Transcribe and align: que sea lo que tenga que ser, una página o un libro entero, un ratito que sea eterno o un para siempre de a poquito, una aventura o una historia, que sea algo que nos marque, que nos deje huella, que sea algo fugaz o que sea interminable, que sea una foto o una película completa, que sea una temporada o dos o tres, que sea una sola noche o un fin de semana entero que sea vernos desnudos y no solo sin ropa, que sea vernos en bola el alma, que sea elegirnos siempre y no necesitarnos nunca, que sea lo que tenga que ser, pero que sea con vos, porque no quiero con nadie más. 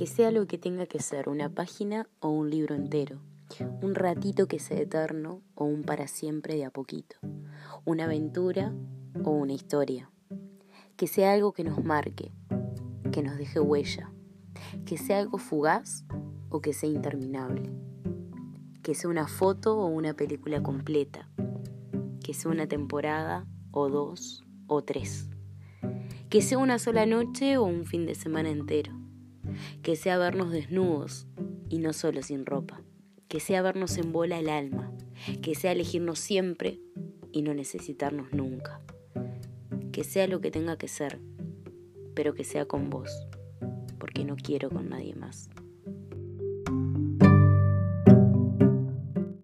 que 0.00 0.06
sea 0.06 0.30
lo 0.30 0.46
que 0.46 0.56
tenga 0.56 0.86
que 0.86 0.98
ser, 0.98 1.28
una 1.28 1.50
página 1.50 2.08
o 2.20 2.30
un 2.30 2.48
libro 2.48 2.74
entero, 2.74 3.20
un 3.82 3.94
ratito 3.94 4.48
que 4.48 4.58
sea 4.58 4.78
eterno 4.78 5.42
o 5.54 5.66
un 5.66 5.82
para 5.82 6.08
siempre 6.08 6.56
de 6.56 6.64
a 6.64 6.70
poquito, 6.70 7.16
una 7.84 8.04
aventura 8.04 8.72
o 9.22 9.30
una 9.32 9.52
historia, 9.52 10.10
que 10.96 11.06
sea 11.06 11.34
algo 11.34 11.52
que 11.52 11.64
nos 11.64 11.84
marque, 11.84 12.32
que 13.12 13.22
nos 13.22 13.36
deje 13.36 13.60
huella, 13.60 14.10
que 14.86 14.96
sea 14.96 15.18
algo 15.18 15.36
fugaz 15.36 16.06
o 16.48 16.62
que 16.62 16.72
sea 16.72 16.88
interminable, 16.88 17.70
que 18.82 18.94
sea 18.94 19.10
una 19.10 19.28
foto 19.28 19.76
o 19.76 19.84
una 19.88 20.14
película 20.14 20.62
completa, 20.62 21.28
que 22.24 22.32
sea 22.32 22.50
una 22.50 22.66
temporada 22.66 23.46
o 23.70 23.90
dos 23.90 24.46
o 24.66 24.80
tres, 24.80 25.28
que 26.30 26.40
sea 26.40 26.56
una 26.56 26.78
sola 26.78 27.04
noche 27.04 27.58
o 27.58 27.64
un 27.64 27.84
fin 27.84 28.06
de 28.06 28.14
semana 28.14 28.48
entero 28.48 28.98
que 29.82 29.96
sea 29.96 30.18
vernos 30.18 30.50
desnudos 30.50 31.26
y 31.68 31.78
no 31.78 31.92
solo 31.92 32.22
sin 32.22 32.46
ropa, 32.46 32.82
que 33.28 33.40
sea 33.40 33.62
vernos 33.62 33.96
en 33.98 34.12
bola 34.12 34.38
el 34.38 34.48
alma, 34.48 34.92
que 35.42 35.54
sea 35.54 35.72
elegirnos 35.72 36.18
siempre 36.18 36.80
y 37.32 37.42
no 37.42 37.54
necesitarnos 37.54 38.32
nunca, 38.32 38.80
que 39.92 40.04
sea 40.04 40.26
lo 40.26 40.40
que 40.40 40.50
tenga 40.50 40.76
que 40.76 40.88
ser, 40.88 41.20
pero 42.14 42.34
que 42.34 42.44
sea 42.44 42.66
con 42.66 42.90
vos, 42.90 43.10
porque 43.98 44.24
no 44.24 44.36
quiero 44.36 44.70
con 44.70 44.88
nadie 44.88 45.14
más. 45.14 45.48